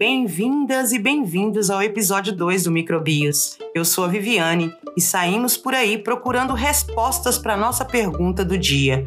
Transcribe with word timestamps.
Bem-vindas 0.00 0.92
e 0.92 0.98
bem-vindos 0.98 1.68
ao 1.68 1.82
episódio 1.82 2.34
2 2.34 2.64
do 2.64 2.70
Microbios. 2.70 3.58
Eu 3.74 3.84
sou 3.84 4.04
a 4.04 4.08
Viviane 4.08 4.74
e 4.96 5.00
saímos 5.02 5.58
por 5.58 5.74
aí 5.74 5.98
procurando 5.98 6.54
respostas 6.54 7.36
para 7.36 7.54
nossa 7.54 7.84
pergunta 7.84 8.42
do 8.42 8.56
dia. 8.56 9.06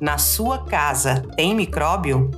Na 0.00 0.18
sua 0.18 0.64
casa 0.66 1.26
tem 1.34 1.52
micróbio? 1.52 2.30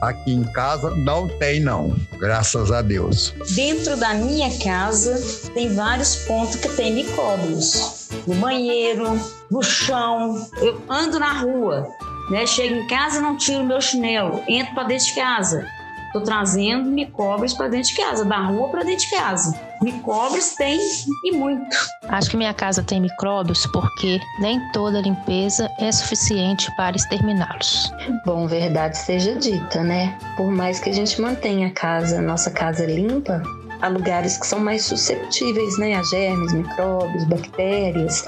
Aqui 0.00 0.30
em 0.30 0.44
casa 0.44 0.94
não 0.94 1.26
tem 1.26 1.58
não, 1.58 1.96
graças 2.20 2.70
a 2.70 2.80
Deus. 2.80 3.34
Dentro 3.52 3.96
da 3.96 4.14
minha 4.14 4.56
casa 4.58 5.20
tem 5.52 5.74
vários 5.74 6.14
pontos 6.26 6.54
que 6.54 6.68
tem 6.76 6.94
micróbios. 6.94 8.08
No 8.24 8.36
banheiro, 8.36 9.18
no 9.50 9.64
chão. 9.64 10.48
Eu 10.62 10.80
ando 10.88 11.18
na 11.18 11.40
rua, 11.40 11.88
né? 12.30 12.46
Chego 12.46 12.76
em 12.76 12.86
casa 12.86 13.20
não 13.20 13.36
tiro 13.36 13.64
meu 13.64 13.80
chinelo, 13.80 14.44
entro 14.46 14.74
para 14.74 14.84
dentro 14.84 15.06
de 15.06 15.14
casa. 15.16 15.66
Estou 16.14 16.22
trazendo 16.22 16.88
micróbios 16.92 17.54
para 17.54 17.66
dentro 17.66 17.88
de 17.88 17.96
casa, 17.96 18.24
da 18.24 18.38
rua 18.38 18.68
para 18.68 18.84
dentro 18.84 19.04
de 19.04 19.10
casa. 19.10 19.60
Micróbios 19.82 20.50
tem 20.50 20.78
e 21.24 21.32
muito. 21.32 21.76
Acho 22.04 22.30
que 22.30 22.36
minha 22.36 22.54
casa 22.54 22.84
tem 22.84 23.00
micróbios 23.00 23.66
porque 23.72 24.20
nem 24.38 24.60
toda 24.70 25.00
limpeza 25.00 25.68
é 25.80 25.90
suficiente 25.90 26.70
para 26.76 26.94
exterminá-los. 26.94 27.92
Bom, 28.24 28.46
verdade 28.46 28.96
seja 28.96 29.34
dita, 29.34 29.82
né? 29.82 30.16
Por 30.36 30.52
mais 30.52 30.78
que 30.78 30.90
a 30.90 30.92
gente 30.92 31.20
mantenha 31.20 31.66
a 31.66 31.72
casa, 31.72 32.22
nossa 32.22 32.48
casa 32.48 32.86
limpa, 32.86 33.42
há 33.82 33.88
lugares 33.88 34.38
que 34.38 34.46
são 34.46 34.60
mais 34.60 34.84
susceptíveis, 34.84 35.76
né, 35.78 35.96
a 35.96 36.02
germes, 36.04 36.52
micróbios, 36.52 37.24
bactérias. 37.24 38.24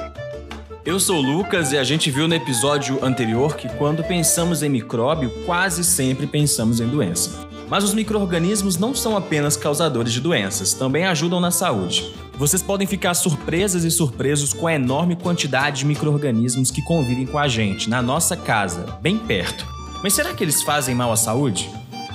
Eu 0.84 0.98
sou 0.98 1.18
o 1.18 1.22
Lucas 1.22 1.70
e 1.70 1.78
a 1.78 1.84
gente 1.84 2.10
viu 2.10 2.26
no 2.26 2.34
episódio 2.34 3.04
anterior 3.04 3.56
que 3.56 3.68
quando 3.68 4.02
pensamos 4.02 4.64
em 4.64 4.68
micróbio, 4.68 5.30
quase 5.46 5.84
sempre 5.84 6.26
pensamos 6.26 6.80
em 6.80 6.88
doença. 6.88 7.46
Mas 7.68 7.82
os 7.82 7.94
micro-organismos 7.94 8.78
não 8.78 8.94
são 8.94 9.16
apenas 9.16 9.56
causadores 9.56 10.12
de 10.12 10.20
doenças, 10.20 10.72
também 10.72 11.04
ajudam 11.04 11.40
na 11.40 11.50
saúde. 11.50 12.12
Vocês 12.38 12.62
podem 12.62 12.86
ficar 12.86 13.14
surpresas 13.14 13.82
e 13.82 13.90
surpresos 13.90 14.52
com 14.52 14.66
a 14.66 14.74
enorme 14.74 15.16
quantidade 15.16 15.78
de 15.78 15.86
micro-organismos 15.86 16.70
que 16.70 16.82
convivem 16.82 17.26
com 17.26 17.38
a 17.38 17.48
gente, 17.48 17.90
na 17.90 18.00
nossa 18.00 18.36
casa, 18.36 18.98
bem 19.00 19.18
perto. 19.18 19.66
Mas 20.02 20.14
será 20.14 20.34
que 20.34 20.44
eles 20.44 20.62
fazem 20.62 20.94
mal 20.94 21.10
à 21.10 21.16
saúde? 21.16 21.68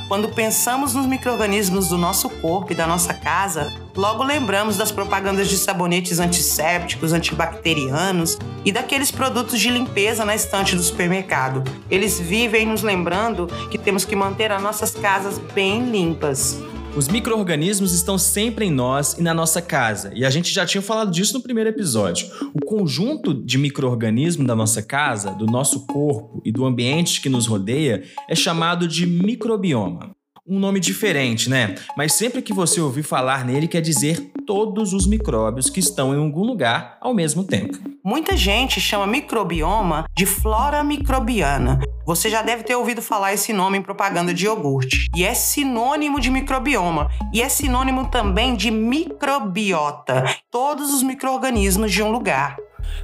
Quando 0.08 0.30
pensamos 0.30 0.94
nos 0.94 1.06
micro-organismos 1.06 1.90
do 1.90 1.98
nosso 1.98 2.30
corpo 2.30 2.72
e 2.72 2.76
da 2.76 2.86
nossa 2.86 3.14
casa, 3.14 3.72
logo 3.96 4.24
lembramos 4.24 4.78
das 4.78 4.92
propagandas 4.92 5.50
de 5.50 5.58
sabonetes 5.58 6.20
antissépticos, 6.20 7.14
antibacterianos 7.14 8.38
e 8.64 8.72
daqueles 8.72 9.12
produtos 9.12 9.60
de 9.60 9.70
limpeza 9.70 10.26
na 10.26 10.36
estante 10.36 10.76
do 10.76 10.84
supermercado. 10.84 11.64
Eles 11.90 12.20
vivem 12.20 12.66
nos 12.66 12.84
lembrando 12.84 13.48
que 13.70 13.78
temos 13.78 14.06
que 14.06 14.16
manter 14.16 14.52
as 14.52 14.62
nossas 14.62 14.92
casas 14.92 15.40
bem 15.54 15.90
limpas. 15.90 16.62
Os 16.94 17.08
micro-organismos 17.08 17.94
estão 17.94 18.18
sempre 18.18 18.66
em 18.66 18.72
nós 18.72 19.14
e 19.14 19.22
na 19.22 19.34
nossa 19.34 19.62
casa, 19.62 20.12
e 20.14 20.26
a 20.26 20.30
gente 20.30 20.54
já 20.54 20.66
tinha 20.66 20.82
falado 20.82 21.10
disso 21.10 21.34
no 21.34 21.42
primeiro 21.42 21.70
episódio. 21.70 22.28
O 22.54 22.66
conjunto 22.66 23.34
de 23.34 23.58
micro-organismos 23.58 24.46
da 24.46 24.56
nossa 24.56 24.84
casa, 24.84 25.32
do 25.32 25.46
nosso 25.46 25.86
corpo 25.86 26.42
e 26.44 26.52
do 26.52 26.66
ambiente 26.66 27.22
que 27.22 27.30
nos 27.30 27.48
rodeia 27.48 28.04
é 28.30 28.36
chamado 28.36 28.90
de 28.90 29.08
microbioma. 29.08 30.12
Um 30.48 30.58
nome 30.58 30.80
diferente, 30.80 31.48
né? 31.48 31.76
Mas 31.96 32.14
sempre 32.14 32.42
que 32.42 32.52
você 32.52 32.82
ouvir 32.82 33.04
falar 33.04 33.46
nele, 33.46 33.68
quer 33.68 33.80
dizer 33.80 34.32
todos 34.48 34.92
os 34.92 35.06
micróbios 35.06 35.70
que 35.70 35.80
estão 35.80 36.16
em 36.16 36.18
algum 36.18 36.44
lugar 36.44 36.98
ao 37.00 37.14
mesmo 37.14 37.44
tempo. 37.44 37.78
Muita 38.04 38.36
gente 38.36 38.82
chama 38.82 39.06
microbioma 39.06 40.06
de 40.18 40.26
flora 40.26 40.84
microbiana. 40.84 41.80
Você 42.08 42.28
já 42.28 42.42
deve 42.42 42.64
ter 42.64 42.76
ouvido 42.76 43.04
falar 43.04 43.34
esse 43.34 43.54
nome 43.54 43.78
em 43.78 43.84
propaganda 43.84 44.34
de 44.34 44.46
iogurte. 44.46 45.06
E 45.16 45.24
é 45.24 45.36
sinônimo 45.36 46.20
de 46.20 46.32
microbioma. 46.32 47.12
E 47.32 47.40
é 47.40 47.48
sinônimo 47.48 48.10
também 48.10 48.56
de 48.56 48.72
microbiota. 48.72 50.26
Todos 50.50 50.92
os 50.92 51.04
micro-organismos 51.04 51.92
de 51.92 52.02
um 52.02 52.12
lugar. 52.12 52.58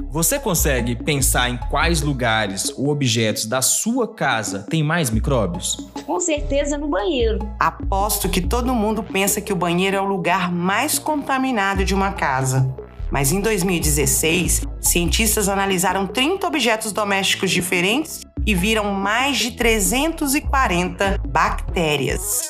Você 0.10 0.40
consegue 0.40 0.96
pensar 0.96 1.50
em 1.50 1.58
quais 1.70 2.02
lugares 2.02 2.74
ou 2.76 2.90
objetos 2.90 3.46
da 3.46 3.62
sua 3.62 4.12
casa 4.14 4.66
tem 4.68 4.82
mais 4.82 5.12
micróbios? 5.12 5.88
Com 6.08 6.22
certeza 6.22 6.78
no 6.78 6.88
banheiro. 6.88 7.38
Aposto 7.60 8.30
que 8.30 8.40
todo 8.40 8.74
mundo 8.74 9.04
pensa 9.04 9.42
que 9.42 9.52
o 9.52 9.56
banheiro 9.58 9.98
é 9.98 10.00
o 10.00 10.06
lugar 10.06 10.50
mais 10.50 10.98
contaminado 10.98 11.84
de 11.84 11.94
uma 11.94 12.14
casa. 12.14 12.74
Mas 13.12 13.34
em 13.34 13.42
2016, 13.42 14.62
cientistas 14.80 15.50
analisaram 15.50 16.08
30 16.08 16.48
objetos 16.48 16.94
domésticos 16.94 17.52
diferentes 17.52 18.22
e 18.46 18.56
viram 18.56 18.94
mais 18.94 19.38
de 19.38 19.52
340 19.52 21.20
bactérias. 21.28 22.48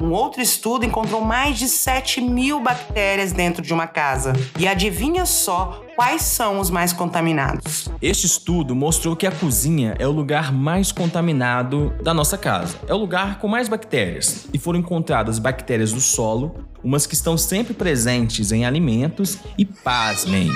Um 0.00 0.10
outro 0.10 0.42
estudo 0.42 0.84
encontrou 0.84 1.20
mais 1.20 1.58
de 1.58 1.68
7 1.68 2.20
mil 2.20 2.60
bactérias 2.60 3.32
dentro 3.32 3.62
de 3.62 3.72
uma 3.72 3.86
casa. 3.86 4.32
E 4.58 4.66
adivinha 4.66 5.24
só 5.24 5.84
quais 5.94 6.22
são 6.22 6.58
os 6.58 6.68
mais 6.68 6.92
contaminados? 6.92 7.88
Este 8.02 8.26
estudo 8.26 8.74
mostrou 8.74 9.14
que 9.14 9.26
a 9.26 9.30
cozinha 9.30 9.94
é 9.98 10.06
o 10.06 10.10
lugar 10.10 10.52
mais 10.52 10.90
contaminado 10.90 11.94
da 12.02 12.12
nossa 12.12 12.36
casa. 12.36 12.76
É 12.88 12.94
o 12.94 12.98
lugar 12.98 13.38
com 13.38 13.46
mais 13.46 13.68
bactérias. 13.68 14.46
E 14.52 14.58
foram 14.58 14.80
encontradas 14.80 15.38
bactérias 15.38 15.92
do 15.92 16.00
solo, 16.00 16.56
umas 16.82 17.06
que 17.06 17.14
estão 17.14 17.38
sempre 17.38 17.72
presentes 17.72 18.52
em 18.52 18.66
alimentos 18.66 19.38
e, 19.56 19.64
pasmem, 19.64 20.50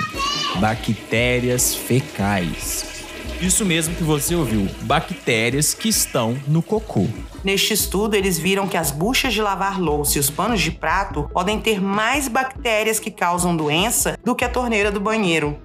bactérias 0.59 1.73
fecais. 1.73 2.98
Isso 3.41 3.65
mesmo 3.65 3.95
que 3.95 4.03
você 4.03 4.35
ouviu, 4.35 4.67
bactérias 4.81 5.73
que 5.73 5.87
estão 5.87 6.37
no 6.45 6.61
cocô. 6.61 7.07
Neste 7.41 7.73
estudo, 7.73 8.13
eles 8.13 8.37
viram 8.37 8.67
que 8.67 8.75
as 8.75 8.91
buchas 8.91 9.33
de 9.33 9.41
lavar 9.41 9.79
louça 9.79 10.17
e 10.17 10.19
os 10.19 10.29
panos 10.29 10.59
de 10.59 10.71
prato 10.71 11.29
podem 11.31 11.57
ter 11.57 11.81
mais 11.81 12.27
bactérias 12.27 12.99
que 12.99 13.09
causam 13.09 13.55
doença 13.55 14.19
do 14.25 14.35
que 14.35 14.43
a 14.43 14.49
torneira 14.49 14.91
do 14.91 14.99
banheiro. 14.99 15.57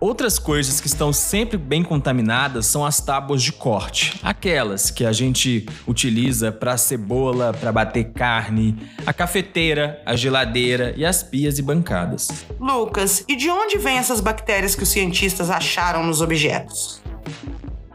Outras 0.00 0.38
coisas 0.38 0.80
que 0.80 0.86
estão 0.86 1.12
sempre 1.12 1.58
bem 1.58 1.82
contaminadas 1.82 2.64
são 2.64 2.86
as 2.86 3.02
tábuas 3.02 3.42
de 3.42 3.52
corte, 3.52 4.18
aquelas 4.22 4.90
que 4.90 5.04
a 5.04 5.12
gente 5.12 5.66
utiliza 5.86 6.50
para 6.50 6.78
cebola, 6.78 7.52
para 7.52 7.70
bater 7.70 8.12
carne, 8.12 8.78
a 9.04 9.12
cafeteira, 9.12 10.02
a 10.06 10.16
geladeira 10.16 10.94
e 10.96 11.04
as 11.04 11.22
pias 11.22 11.58
e 11.58 11.62
bancadas. 11.62 12.28
Lucas, 12.58 13.22
e 13.28 13.36
de 13.36 13.50
onde 13.50 13.76
vêm 13.76 13.98
essas 13.98 14.22
bactérias 14.22 14.74
que 14.74 14.84
os 14.84 14.88
cientistas 14.88 15.50
acharam 15.50 16.02
nos 16.02 16.22
objetos? 16.22 17.02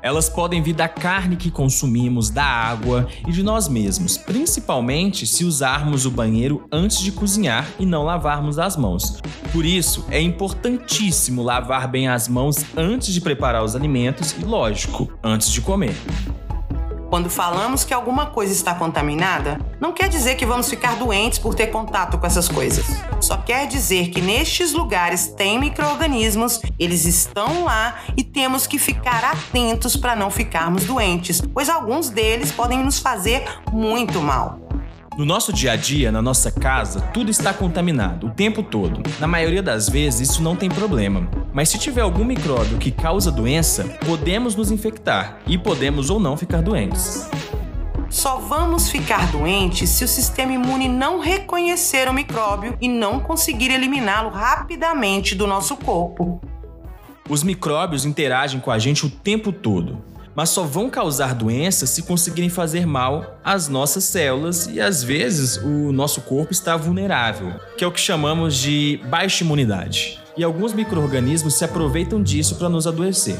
Elas 0.05 0.29
podem 0.29 0.61
vir 0.61 0.75
da 0.75 0.87
carne 0.87 1.35
que 1.35 1.49
consumimos, 1.49 2.29
da 2.29 2.45
água 2.45 3.07
e 3.27 3.31
de 3.31 3.41
nós 3.41 3.67
mesmos, 3.67 4.19
principalmente 4.19 5.25
se 5.25 5.43
usarmos 5.43 6.05
o 6.05 6.11
banheiro 6.11 6.67
antes 6.71 6.99
de 6.99 7.11
cozinhar 7.11 7.67
e 7.79 7.87
não 7.87 8.03
lavarmos 8.03 8.59
as 8.59 8.77
mãos. 8.77 9.19
Por 9.51 9.65
isso, 9.65 10.05
é 10.11 10.21
importantíssimo 10.21 11.41
lavar 11.41 11.87
bem 11.87 12.07
as 12.07 12.27
mãos 12.27 12.57
antes 12.77 13.11
de 13.15 13.19
preparar 13.19 13.63
os 13.63 13.75
alimentos 13.75 14.35
e, 14.39 14.45
lógico, 14.45 15.11
antes 15.23 15.51
de 15.51 15.59
comer. 15.59 15.95
Quando 17.09 17.29
falamos 17.29 17.83
que 17.83 17.93
alguma 17.93 18.27
coisa 18.27 18.51
está 18.51 18.73
contaminada, 18.73 19.59
não 19.79 19.93
quer 19.93 20.09
dizer 20.09 20.35
que 20.35 20.45
vamos 20.45 20.69
ficar 20.69 20.95
doentes 20.95 21.39
por 21.39 21.53
ter 21.53 21.67
contato 21.67 22.17
com 22.17 22.25
essas 22.25 22.47
coisas. 22.47 22.85
Só 23.21 23.37
quer 23.37 23.67
dizer 23.67 24.09
que 24.09 24.21
nestes 24.21 24.73
lugares 24.73 25.27
tem 25.27 25.59
micro-organismos, 25.59 26.61
eles 26.79 27.05
estão 27.05 27.63
lá 27.63 27.95
e 28.17 28.23
temos 28.23 28.67
que 28.67 28.79
ficar 28.79 29.23
atentos 29.23 29.95
para 29.95 30.15
não 30.15 30.31
ficarmos 30.31 30.85
doentes, 30.85 31.41
pois 31.53 31.69
alguns 31.69 32.09
deles 32.09 32.51
podem 32.51 32.83
nos 32.83 32.99
fazer 32.99 33.43
muito 33.71 34.19
mal. 34.21 34.64
No 35.17 35.23
nosso 35.23 35.53
dia 35.53 35.71
a 35.71 35.75
dia, 35.77 36.11
na 36.11 36.21
nossa 36.21 36.51
casa, 36.51 36.99
tudo 37.13 37.31
está 37.31 37.53
contaminado 37.53 38.27
o 38.27 38.31
tempo 38.31 38.61
todo. 38.61 39.01
Na 39.17 39.25
maioria 39.25 39.63
das 39.63 39.87
vezes, 39.87 40.29
isso 40.29 40.43
não 40.43 40.57
tem 40.57 40.67
problema. 40.67 41.25
Mas 41.53 41.69
se 41.69 41.79
tiver 41.79 42.01
algum 42.01 42.25
micróbio 42.25 42.77
que 42.77 42.91
causa 42.91 43.31
doença, 43.31 43.85
podemos 44.05 44.57
nos 44.57 44.71
infectar 44.71 45.39
e 45.47 45.57
podemos 45.57 46.09
ou 46.09 46.19
não 46.19 46.35
ficar 46.35 46.61
doentes. 46.61 47.29
Só 48.09 48.39
vamos 48.39 48.89
ficar 48.89 49.31
doentes 49.31 49.89
se 49.89 50.03
o 50.03 50.07
sistema 50.07 50.51
imune 50.51 50.89
não 50.89 51.21
reconhecer 51.21 52.09
o 52.09 52.13
micróbio 52.13 52.77
e 52.81 52.89
não 52.89 53.21
conseguir 53.21 53.71
eliminá-lo 53.71 54.29
rapidamente 54.29 55.33
do 55.33 55.47
nosso 55.47 55.77
corpo. 55.77 56.41
Os 57.29 57.41
micróbios 57.41 58.03
interagem 58.03 58.59
com 58.59 58.69
a 58.69 58.77
gente 58.77 59.05
o 59.05 59.09
tempo 59.09 59.53
todo 59.53 60.14
mas 60.35 60.49
só 60.49 60.63
vão 60.63 60.89
causar 60.89 61.33
doenças 61.33 61.89
se 61.89 62.03
conseguirem 62.03 62.49
fazer 62.49 62.85
mal 62.85 63.39
às 63.43 63.69
nossas 63.69 64.03
células 64.03 64.67
e 64.67 64.81
às 64.81 65.01
vezes 65.01 65.57
o 65.57 65.91
nosso 65.91 66.21
corpo 66.21 66.51
está 66.51 66.75
vulnerável, 66.75 67.53
que 67.77 67.83
é 67.83 67.87
o 67.87 67.91
que 67.91 67.99
chamamos 67.99 68.55
de 68.55 68.99
baixa 69.05 69.43
imunidade. 69.43 70.19
E 70.37 70.43
alguns 70.43 70.73
micro-organismos 70.73 71.53
se 71.53 71.63
aproveitam 71.63 72.21
disso 72.21 72.55
para 72.55 72.67
nos 72.67 72.85
adoecer. 72.85 73.37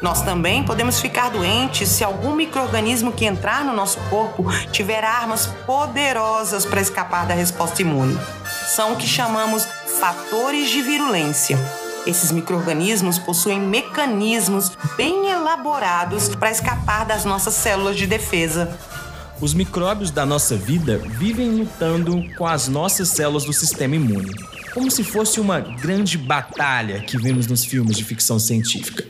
Nós 0.00 0.22
também 0.22 0.62
podemos 0.62 1.00
ficar 1.00 1.28
doentes 1.28 1.88
se 1.88 2.04
algum 2.04 2.32
microorganismo 2.32 3.10
que 3.10 3.24
entrar 3.24 3.64
no 3.64 3.72
nosso 3.72 3.98
corpo 4.08 4.44
tiver 4.70 5.02
armas 5.02 5.46
poderosas 5.66 6.64
para 6.64 6.80
escapar 6.80 7.26
da 7.26 7.34
resposta 7.34 7.82
imune. 7.82 8.16
São 8.68 8.92
o 8.92 8.96
que 8.96 9.08
chamamos 9.08 9.66
fatores 9.98 10.70
de 10.70 10.82
virulência. 10.82 11.58
Esses 12.08 12.32
micro-organismos 12.32 13.18
possuem 13.18 13.60
mecanismos 13.60 14.72
bem 14.96 15.28
elaborados 15.28 16.34
para 16.34 16.50
escapar 16.50 17.04
das 17.04 17.26
nossas 17.26 17.52
células 17.52 17.98
de 17.98 18.06
defesa. 18.06 18.78
Os 19.42 19.52
micróbios 19.52 20.10
da 20.10 20.24
nossa 20.24 20.56
vida 20.56 20.96
vivem 20.96 21.50
lutando 21.50 22.24
com 22.38 22.46
as 22.46 22.66
nossas 22.66 23.10
células 23.10 23.44
do 23.44 23.52
sistema 23.52 23.94
imune, 23.94 24.32
como 24.72 24.90
se 24.90 25.04
fosse 25.04 25.38
uma 25.38 25.60
grande 25.60 26.16
batalha 26.16 27.02
que 27.02 27.18
vemos 27.18 27.46
nos 27.46 27.62
filmes 27.62 27.94
de 27.94 28.04
ficção 28.04 28.38
científica. 28.38 29.06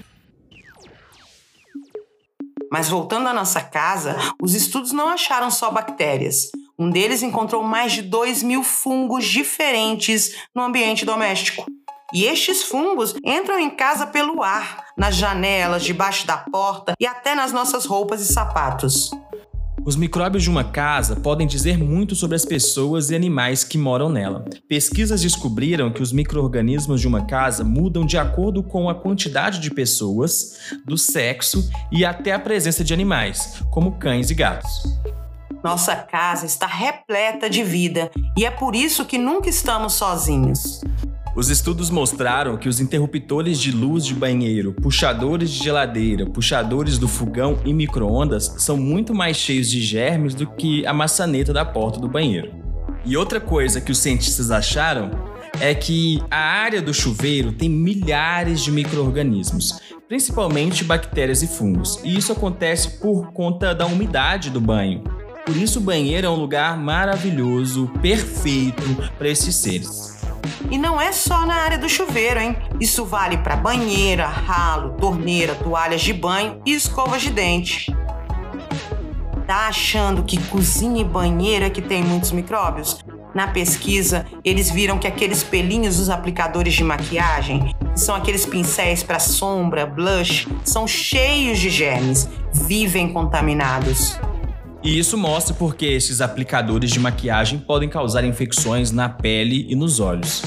Mas 2.68 2.88
voltando 2.88 3.28
à 3.28 3.32
nossa 3.32 3.60
casa, 3.60 4.16
os 4.42 4.56
estudos 4.56 4.90
não 4.90 5.08
acharam 5.08 5.52
só 5.52 5.70
bactérias. 5.70 6.50
Um 6.76 6.90
deles 6.90 7.22
encontrou 7.22 7.62
mais 7.62 7.92
de 7.92 8.02
2 8.02 8.42
mil 8.42 8.64
fungos 8.64 9.24
diferentes 9.24 10.34
no 10.52 10.62
ambiente 10.62 11.04
doméstico. 11.04 11.64
E 12.12 12.24
estes 12.24 12.62
fungos 12.62 13.14
entram 13.22 13.58
em 13.58 13.68
casa 13.68 14.06
pelo 14.06 14.42
ar, 14.42 14.86
nas 14.96 15.14
janelas, 15.14 15.84
debaixo 15.84 16.26
da 16.26 16.38
porta 16.38 16.94
e 16.98 17.06
até 17.06 17.34
nas 17.34 17.52
nossas 17.52 17.84
roupas 17.84 18.22
e 18.22 18.32
sapatos. 18.32 19.10
Os 19.84 19.94
micróbios 19.94 20.42
de 20.42 20.50
uma 20.50 20.64
casa 20.64 21.16
podem 21.16 21.46
dizer 21.46 21.78
muito 21.78 22.14
sobre 22.14 22.34
as 22.36 22.44
pessoas 22.44 23.10
e 23.10 23.14
animais 23.14 23.62
que 23.62 23.78
moram 23.78 24.08
nela. 24.08 24.44
Pesquisas 24.68 25.20
descobriram 25.20 25.92
que 25.92 26.02
os 26.02 26.12
microorganismos 26.12 27.00
de 27.00 27.06
uma 27.06 27.26
casa 27.26 27.62
mudam 27.62 28.04
de 28.04 28.16
acordo 28.16 28.62
com 28.62 28.88
a 28.88 28.94
quantidade 28.94 29.60
de 29.60 29.70
pessoas, 29.70 30.58
do 30.86 30.96
sexo 30.96 31.70
e 31.92 32.04
até 32.04 32.32
a 32.32 32.38
presença 32.38 32.82
de 32.82 32.92
animais, 32.92 33.62
como 33.70 33.98
cães 33.98 34.30
e 34.30 34.34
gatos. 34.34 34.82
Nossa 35.62 35.96
casa 35.96 36.46
está 36.46 36.66
repleta 36.66 37.50
de 37.50 37.62
vida 37.62 38.10
e 38.36 38.44
é 38.44 38.50
por 38.50 38.74
isso 38.74 39.04
que 39.04 39.18
nunca 39.18 39.48
estamos 39.48 39.94
sozinhos. 39.94 40.80
Os 41.38 41.50
estudos 41.50 41.88
mostraram 41.88 42.56
que 42.56 42.68
os 42.68 42.80
interruptores 42.80 43.60
de 43.60 43.70
luz 43.70 44.04
de 44.04 44.12
banheiro, 44.12 44.72
puxadores 44.72 45.52
de 45.52 45.62
geladeira, 45.62 46.26
puxadores 46.26 46.98
do 46.98 47.06
fogão 47.06 47.60
e 47.64 47.72
micro-ondas 47.72 48.56
são 48.58 48.76
muito 48.76 49.14
mais 49.14 49.36
cheios 49.36 49.70
de 49.70 49.80
germes 49.80 50.34
do 50.34 50.48
que 50.48 50.84
a 50.84 50.92
maçaneta 50.92 51.52
da 51.52 51.64
porta 51.64 52.00
do 52.00 52.08
banheiro. 52.08 52.50
E 53.04 53.16
outra 53.16 53.38
coisa 53.38 53.80
que 53.80 53.92
os 53.92 53.98
cientistas 53.98 54.50
acharam 54.50 55.12
é 55.60 55.72
que 55.76 56.20
a 56.28 56.40
área 56.40 56.82
do 56.82 56.92
chuveiro 56.92 57.52
tem 57.52 57.68
milhares 57.70 58.60
de 58.60 58.72
micro-organismos, 58.72 59.78
principalmente 60.08 60.82
bactérias 60.82 61.40
e 61.40 61.46
fungos, 61.46 62.00
e 62.02 62.18
isso 62.18 62.32
acontece 62.32 62.98
por 62.98 63.30
conta 63.30 63.72
da 63.72 63.86
umidade 63.86 64.50
do 64.50 64.60
banho. 64.60 65.04
Por 65.46 65.56
isso, 65.56 65.78
o 65.78 65.82
banheiro 65.82 66.26
é 66.26 66.30
um 66.30 66.34
lugar 66.34 66.76
maravilhoso, 66.76 67.88
perfeito 68.02 68.82
para 69.16 69.28
esses 69.28 69.54
seres. 69.54 70.17
E 70.70 70.76
não 70.76 71.00
é 71.00 71.12
só 71.12 71.46
na 71.46 71.54
área 71.54 71.78
do 71.78 71.88
chuveiro, 71.88 72.40
hein? 72.40 72.56
Isso 72.80 73.04
vale 73.04 73.38
para 73.38 73.56
banheira, 73.56 74.26
ralo, 74.26 74.90
torneira, 74.98 75.54
toalhas 75.54 76.00
de 76.00 76.12
banho 76.12 76.60
e 76.66 76.74
escovas 76.74 77.22
de 77.22 77.30
dente. 77.30 77.94
Tá 79.46 79.68
achando 79.68 80.24
que 80.24 80.36
cozinha 80.48 81.00
e 81.00 81.04
banheira 81.04 81.66
é 81.66 81.70
que 81.70 81.80
tem 81.80 82.02
muitos 82.02 82.32
micróbios? 82.32 82.98
Na 83.34 83.46
pesquisa, 83.46 84.26
eles 84.44 84.70
viram 84.70 84.98
que 84.98 85.06
aqueles 85.06 85.42
pelinhos 85.42 85.96
dos 85.96 86.10
aplicadores 86.10 86.74
de 86.74 86.82
maquiagem, 86.84 87.74
que 87.94 88.00
são 88.00 88.14
aqueles 88.14 88.44
pincéis 88.44 89.02
para 89.02 89.18
sombra, 89.18 89.86
blush, 89.86 90.48
são 90.64 90.86
cheios 90.86 91.58
de 91.58 91.70
germes, 91.70 92.28
vivem 92.52 93.12
contaminados. 93.12 94.18
E 94.82 94.98
isso 94.98 95.18
mostra 95.18 95.54
porque 95.54 95.86
esses 95.86 96.20
aplicadores 96.20 96.90
de 96.90 97.00
maquiagem 97.00 97.58
podem 97.58 97.88
causar 97.88 98.24
infecções 98.24 98.92
na 98.92 99.08
pele 99.08 99.66
e 99.68 99.74
nos 99.74 99.98
olhos. 100.00 100.42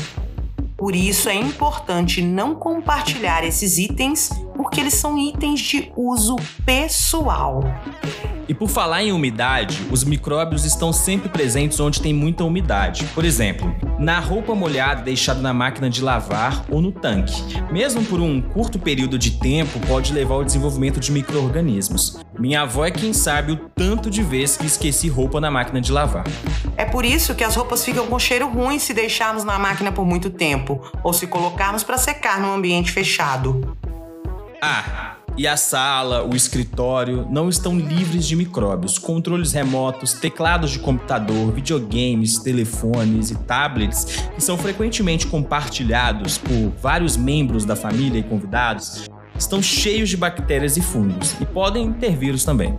Por 0.78 0.96
isso 0.96 1.30
é 1.30 1.36
importante 1.36 2.24
não 2.24 2.56
compartilhar 2.56 3.44
esses 3.44 3.78
itens, 3.78 4.30
porque 4.56 4.80
eles 4.80 4.96
são 4.96 5.16
itens 5.16 5.60
de 5.60 5.92
uso 5.96 6.36
pessoal. 6.66 7.64
E 8.48 8.54
por 8.54 8.68
falar 8.68 9.04
em 9.04 9.12
umidade, 9.12 9.86
os 9.92 10.04
micróbios 10.04 10.66
estão 10.66 10.92
sempre 10.92 11.30
presentes 11.30 11.80
onde 11.80 12.02
tem 12.02 12.14
muita 12.14 12.44
umidade. 12.44 13.06
Por 13.14 13.24
exemplo, 13.24 13.74
na 14.00 14.20
roupa 14.20 14.56
molhada 14.56 15.04
deixada 15.04 15.40
na 15.40 15.54
máquina 15.54 15.90
de 15.90 16.02
lavar 16.02 16.66
ou 16.70 16.82
no 16.82 16.92
tanque. 16.92 17.44
Mesmo 17.72 18.04
por 18.04 18.20
um 18.20 18.42
curto 18.42 18.80
período 18.80 19.20
de 19.20 19.32
tempo, 19.32 19.80
pode 19.88 20.12
levar 20.12 20.36
ao 20.36 20.44
desenvolvimento 20.44 21.00
de 21.00 21.12
micro-organismos. 21.12 22.20
Minha 22.42 22.64
avó 22.64 22.84
é 22.84 22.90
quem 22.90 23.14
sabe 23.14 23.52
o 23.52 23.56
tanto 23.56 24.10
de 24.10 24.24
vezes 24.24 24.58
que 24.58 24.66
esqueci 24.66 25.08
roupa 25.08 25.40
na 25.40 25.52
máquina 25.52 25.80
de 25.80 25.92
lavar. 25.92 26.24
É 26.76 26.84
por 26.84 27.06
isso 27.06 27.36
que 27.36 27.44
as 27.44 27.56
roupas 27.56 27.86
ficam 27.86 28.08
com 28.08 28.18
cheiro 28.18 28.50
ruim 28.50 28.80
se 28.80 28.96
deixarmos 28.96 29.44
na 29.44 29.60
máquina 29.60 29.92
por 29.92 30.08
muito 30.08 30.32
tempo 30.32 30.82
ou 31.04 31.14
se 31.14 31.28
colocarmos 31.28 31.84
para 31.84 32.00
secar 32.00 32.42
num 32.42 32.52
ambiente 32.52 32.92
fechado. 32.92 33.78
Ah, 34.60 35.18
e 35.38 35.48
a 35.48 35.56
sala, 35.56 36.26
o 36.26 36.36
escritório 36.36 37.28
não 37.30 37.48
estão 37.48 37.78
livres 37.78 38.26
de 38.26 38.36
micróbios. 38.36 38.98
Controles 38.98 39.54
remotos, 39.54 40.14
teclados 40.14 40.72
de 40.72 40.80
computador, 40.80 41.54
videogames, 41.54 42.40
telefones 42.40 43.30
e 43.30 43.36
tablets, 43.36 44.28
que 44.34 44.42
são 44.42 44.58
frequentemente 44.58 45.28
compartilhados 45.28 46.40
por 46.40 46.74
vários 46.82 47.16
membros 47.16 47.66
da 47.66 47.76
família 47.76 48.20
e 48.20 48.24
convidados, 48.24 49.10
estão 49.42 49.62
cheios 49.62 50.10
de 50.10 50.18
bactérias 50.18 50.78
e 50.78 50.82
fungos 50.82 51.36
e 51.42 51.46
podem 51.46 51.92
ter 51.92 52.16
vírus 52.16 52.46
também. 52.46 52.78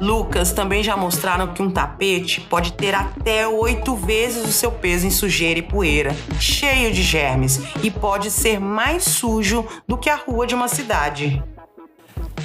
Lucas 0.00 0.52
também 0.52 0.82
já 0.82 0.96
mostraram 0.96 1.54
que 1.54 1.62
um 1.62 1.70
tapete 1.70 2.40
pode 2.40 2.72
ter 2.72 2.94
até 2.94 3.46
oito 3.46 3.94
vezes 3.94 4.44
o 4.44 4.52
seu 4.52 4.72
peso 4.72 5.06
em 5.06 5.10
sujeira 5.10 5.60
e 5.60 5.62
poeira, 5.62 6.14
cheio 6.40 6.92
de 6.92 7.02
germes, 7.02 7.60
e 7.82 7.90
pode 7.90 8.30
ser 8.30 8.58
mais 8.58 9.04
sujo 9.04 9.64
do 9.86 9.96
que 9.96 10.10
a 10.10 10.16
rua 10.16 10.46
de 10.46 10.54
uma 10.54 10.68
cidade. 10.68 11.42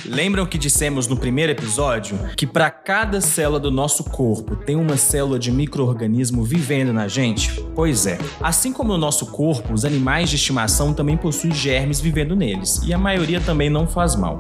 Lembram 0.06 0.46
que 0.46 0.58
dissemos 0.58 1.08
no 1.08 1.18
primeiro 1.18 1.52
episódio 1.52 2.18
que 2.36 2.46
para 2.46 2.70
cada 2.70 3.22
célula 3.22 3.60
do 3.60 3.72
nosso 3.72 4.04
corpo 4.04 4.56
tem 4.56 4.76
uma 4.76 4.98
célula 4.98 5.40
de 5.40 5.52
microorganismo 5.52 6.44
vivendo 6.44 6.94
na 6.94 7.08
gente? 7.08 7.62
Pois 7.76 8.06
é. 8.06 8.18
Assim 8.42 8.72
como 8.72 8.94
no 8.94 8.98
nosso 8.98 9.28
corpo, 9.28 9.74
os 9.74 9.86
animais 9.86 10.30
de 10.30 10.36
estimação 10.36 10.94
também 10.94 11.18
possuem 11.18 11.54
germes 11.54 12.00
vivendo 12.00 12.36
neles, 12.36 12.82
e 12.84 12.94
a 12.94 12.98
maioria 12.98 13.40
também 13.40 13.70
não 13.70 13.88
faz 13.88 14.16
mal. 14.16 14.40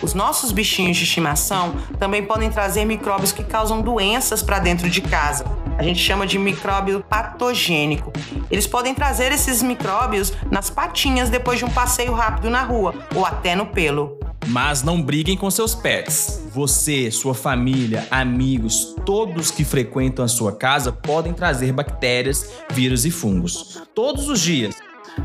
Os 0.00 0.14
nossos 0.14 0.52
bichinhos 0.52 0.96
de 0.96 1.04
estimação 1.04 1.74
também 1.98 2.24
podem 2.24 2.50
trazer 2.50 2.84
micróbios 2.84 3.32
que 3.32 3.44
causam 3.44 3.82
doenças 3.82 4.42
para 4.42 4.58
dentro 4.58 4.88
de 4.88 5.00
casa. 5.00 5.44
A 5.78 5.82
gente 5.82 5.98
chama 5.98 6.26
de 6.26 6.38
micróbio 6.38 7.04
patogênico. 7.08 8.12
Eles 8.50 8.66
podem 8.66 8.94
trazer 8.94 9.32
esses 9.32 9.62
micróbios 9.62 10.32
nas 10.50 10.70
patinhas 10.70 11.30
depois 11.30 11.58
de 11.58 11.64
um 11.64 11.70
passeio 11.70 12.12
rápido 12.12 12.50
na 12.50 12.62
rua 12.62 12.94
ou 13.14 13.24
até 13.24 13.54
no 13.54 13.66
pelo. 13.66 14.21
Mas 14.48 14.82
não 14.82 15.00
briguem 15.00 15.36
com 15.36 15.50
seus 15.50 15.74
pets. 15.74 16.42
Você, 16.52 17.10
sua 17.10 17.34
família, 17.34 18.06
amigos, 18.10 18.94
todos 19.06 19.50
que 19.50 19.64
frequentam 19.64 20.24
a 20.24 20.28
sua 20.28 20.52
casa 20.52 20.92
podem 20.92 21.32
trazer 21.32 21.72
bactérias, 21.72 22.50
vírus 22.70 23.04
e 23.04 23.10
fungos. 23.10 23.80
Todos 23.94 24.28
os 24.28 24.40
dias. 24.40 24.74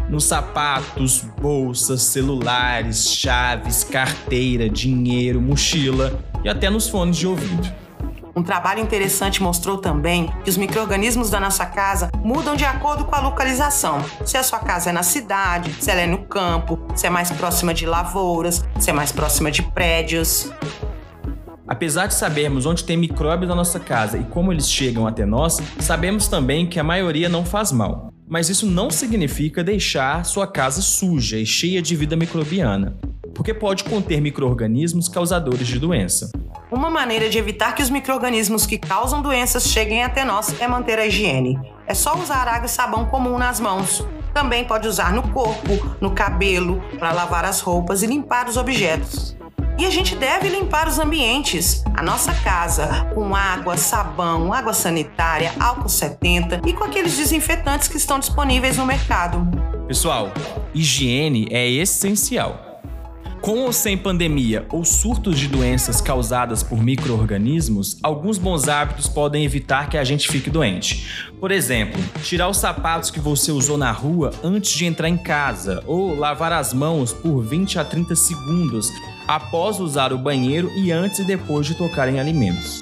Nos 0.10 0.26
sapatos, 0.26 1.24
bolsas, 1.42 2.02
celulares, 2.02 3.10
chaves, 3.10 3.84
carteira, 3.84 4.70
dinheiro, 4.70 5.42
mochila 5.42 6.20
e 6.44 6.50
até 6.50 6.70
nos 6.70 6.88
fones 6.88 7.18
de 7.18 7.26
ouvido. 7.26 7.74
Um 8.36 8.44
trabalho 8.44 8.82
interessante 8.82 9.42
mostrou 9.42 9.80
também 9.80 10.32
que 10.44 10.50
os 10.50 10.58
micro-organismos 10.58 11.32
da 11.32 11.40
nossa 11.40 11.66
casa 11.66 12.12
mudam 12.28 12.58
de 12.58 12.66
acordo 12.66 13.06
com 13.06 13.16
a 13.16 13.22
localização. 13.22 14.04
Se 14.26 14.36
a 14.36 14.44
sua 14.44 14.60
casa 14.60 14.90
é 14.90 14.92
na 14.92 15.02
cidade, 15.02 15.74
se 15.80 15.90
ela 15.90 16.02
é 16.02 16.06
no 16.06 16.26
campo, 16.26 16.78
se 16.94 17.08
é 17.08 17.10
mais 17.10 17.32
próxima 17.32 17.74
de 17.74 17.86
lavouras, 17.86 18.66
se 18.78 18.90
é 18.90 18.94
mais 18.94 19.14
próxima 19.14 19.50
de 19.50 19.64
prédios. 19.64 20.52
Apesar 21.66 22.08
de 22.08 22.14
sabermos 22.14 22.66
onde 22.66 22.84
tem 22.84 22.98
micróbios 22.98 23.48
na 23.48 23.56
nossa 23.56 23.80
casa 23.80 24.18
e 24.18 24.26
como 24.26 24.52
eles 24.52 24.70
chegam 24.70 25.08
até 25.08 25.26
nós, 25.26 25.62
sabemos 25.80 26.28
também 26.28 26.68
que 26.68 26.82
a 26.82 26.84
maioria 26.84 27.30
não 27.30 27.46
faz 27.46 27.72
mal. 27.72 28.12
Mas 28.28 28.50
isso 28.50 28.66
não 28.66 28.92
significa 28.92 29.64
deixar 29.64 30.26
sua 30.26 30.46
casa 30.46 30.82
suja 30.82 31.38
e 31.38 31.46
cheia 31.46 31.82
de 31.82 31.96
vida 31.96 32.18
microbiana, 32.18 32.98
porque 33.34 33.54
pode 33.54 33.86
conter 33.86 34.20
micro-organismos 34.20 35.08
causadores 35.08 35.66
de 35.66 35.80
doença. 35.80 36.30
Uma 36.70 36.90
maneira 36.90 37.30
de 37.30 37.38
evitar 37.38 37.74
que 37.74 37.82
os 37.82 37.90
micro-organismos 37.90 38.66
que 38.66 38.78
causam 38.78 39.22
doenças 39.22 39.64
cheguem 39.70 40.04
até 40.04 40.26
nós 40.26 40.60
é 40.60 40.68
manter 40.68 41.00
a 41.00 41.06
higiene. 41.06 41.58
É 41.88 41.94
só 41.94 42.15
usar 42.17 42.48
água 42.50 42.65
e 42.65 42.70
sabão 42.70 43.06
comum 43.06 43.38
nas 43.38 43.62
mãos. 43.62 44.06
Também 44.34 44.65
pode 44.65 44.88
usar 44.88 45.13
no 45.13 45.24
corpo, 45.29 45.96
no 46.01 46.12
cabelo, 46.12 46.84
para 47.00 47.13
lavar 47.13 47.46
as 47.46 47.62
roupas 47.62 48.03
e 48.03 48.08
limpar 48.08 48.50
os 48.50 48.58
objetos. 48.58 49.38
E 49.79 49.86
a 49.86 49.89
gente 49.89 50.15
deve 50.15 50.50
limpar 50.50 50.88
os 50.88 51.00
ambientes, 51.00 51.84
a 51.96 52.03
nossa 52.03 52.34
casa, 52.34 53.06
com 53.13 53.34
água, 53.34 53.77
sabão, 53.77 54.51
água 54.51 54.74
sanitária, 54.74 55.53
álcool 55.60 55.88
70 55.88 56.62
e 56.65 56.74
com 56.74 56.84
aqueles 56.84 57.15
desinfetantes 57.15 57.88
que 57.88 57.98
estão 57.98 58.20
disponíveis 58.20 58.75
no 58.75 58.86
mercado. 58.86 59.48
Pessoal, 59.88 60.32
higiene 60.74 61.48
é 61.51 61.70
essencial. 61.70 62.67
Com 63.41 63.60
ou 63.60 63.72
sem 63.72 63.98
pandemia 63.98 64.65
ou 64.70 64.84
surtos 64.84 65.39
de 65.39 65.48
doenças 65.48 66.01
causadas 66.01 66.63
por 66.63 66.82
micro-organismos, 66.82 67.98
alguns 68.03 68.38
bons 68.38 68.67
hábitos 68.67 69.08
podem 69.08 69.46
evitar 69.46 69.89
que 69.89 69.98
a 69.98 70.03
gente 70.03 70.27
fique 70.27 70.50
doente. 70.50 71.27
Por 71.39 71.51
exemplo, 71.51 72.01
tirar 72.24 72.50
os 72.50 72.58
sapatos 72.58 73.12
que 73.12 73.20
você 73.20 73.51
usou 73.51 73.77
na 73.77 73.91
rua 73.91 74.32
antes 74.44 74.72
de 74.72 74.86
entrar 74.86 75.08
em 75.08 75.17
casa, 75.17 75.84
ou 75.86 76.15
lavar 76.15 76.51
as 76.51 76.74
mãos 76.74 77.13
por 77.13 77.41
20 77.41 77.79
a 77.79 77.86
30 77.86 78.15
segundos 78.15 78.91
após 79.27 79.79
usar 79.79 80.12
o 80.12 80.17
banheiro 80.17 80.72
e 80.75 80.91
antes 80.91 81.20
e 81.20 81.24
depois 81.24 81.65
de 81.67 81.75
tocar 81.75 82.10
em 82.10 82.20
alimentos. 82.20 82.82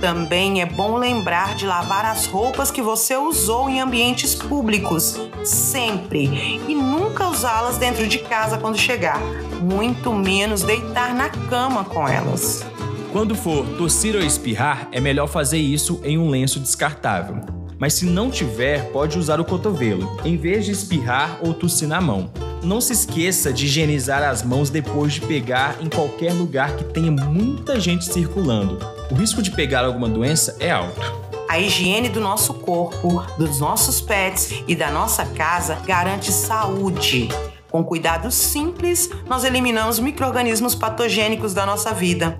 Também 0.00 0.60
é 0.60 0.66
bom 0.66 0.96
lembrar 0.96 1.54
de 1.54 1.66
lavar 1.66 2.04
as 2.04 2.26
roupas 2.26 2.70
que 2.70 2.82
você 2.82 3.16
usou 3.16 3.68
em 3.68 3.80
ambientes 3.80 4.34
públicos, 4.34 5.18
sempre, 5.42 6.60
e 6.68 6.74
nunca 6.74 7.28
usá-las 7.28 7.78
dentro 7.78 8.06
de 8.06 8.18
casa 8.18 8.58
quando 8.58 8.76
chegar, 8.76 9.18
muito 9.60 10.12
menos 10.12 10.62
deitar 10.62 11.14
na 11.14 11.30
cama 11.30 11.82
com 11.84 12.06
elas. 12.06 12.64
Quando 13.10 13.34
for 13.34 13.64
tossir 13.78 14.14
ou 14.14 14.20
espirrar, 14.20 14.88
é 14.92 15.00
melhor 15.00 15.26
fazer 15.26 15.58
isso 15.58 15.98
em 16.04 16.18
um 16.18 16.28
lenço 16.28 16.60
descartável. 16.60 17.40
Mas 17.78 17.94
se 17.94 18.04
não 18.04 18.30
tiver, 18.30 18.90
pode 18.90 19.18
usar 19.18 19.40
o 19.40 19.44
cotovelo, 19.44 20.18
em 20.24 20.36
vez 20.36 20.66
de 20.66 20.72
espirrar 20.72 21.38
ou 21.42 21.54
tossir 21.54 21.88
na 21.88 22.00
mão. 22.00 22.30
Não 22.62 22.80
se 22.80 22.92
esqueça 22.92 23.52
de 23.52 23.66
higienizar 23.66 24.22
as 24.22 24.42
mãos 24.42 24.68
depois 24.70 25.14
de 25.14 25.22
pegar 25.22 25.76
em 25.80 25.88
qualquer 25.88 26.32
lugar 26.32 26.76
que 26.76 26.84
tenha 26.84 27.10
muita 27.10 27.78
gente 27.78 28.04
circulando. 28.04 28.78
O 29.10 29.14
risco 29.14 29.40
de 29.40 29.52
pegar 29.52 29.84
alguma 29.84 30.08
doença 30.08 30.56
é 30.58 30.70
alto. 30.70 31.00
A 31.48 31.60
higiene 31.60 32.08
do 32.08 32.20
nosso 32.20 32.54
corpo, 32.54 33.24
dos 33.38 33.60
nossos 33.60 34.00
pets 34.00 34.64
e 34.66 34.74
da 34.74 34.90
nossa 34.90 35.24
casa 35.24 35.76
garante 35.86 36.32
saúde. 36.32 37.28
Com 37.70 37.84
cuidados 37.84 38.34
simples, 38.34 39.08
nós 39.28 39.44
eliminamos 39.44 40.00
micro-organismos 40.00 40.74
patogênicos 40.74 41.54
da 41.54 41.64
nossa 41.64 41.94
vida. 41.94 42.38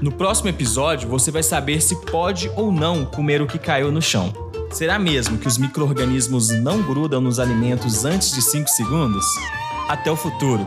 No 0.00 0.12
próximo 0.12 0.48
episódio, 0.48 1.08
você 1.08 1.32
vai 1.32 1.42
saber 1.42 1.80
se 1.80 1.96
pode 2.06 2.48
ou 2.54 2.70
não 2.70 3.04
comer 3.04 3.42
o 3.42 3.46
que 3.46 3.58
caiu 3.58 3.90
no 3.90 4.00
chão. 4.00 4.32
Será 4.70 4.98
mesmo 4.98 5.38
que 5.38 5.48
os 5.48 5.58
micro-organismos 5.58 6.50
não 6.50 6.82
grudam 6.82 7.20
nos 7.20 7.40
alimentos 7.40 8.04
antes 8.04 8.32
de 8.32 8.42
5 8.42 8.68
segundos? 8.68 9.24
Até 9.88 10.10
o 10.12 10.16
futuro! 10.16 10.66